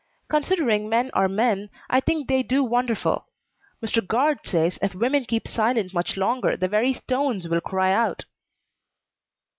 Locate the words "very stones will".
6.67-7.61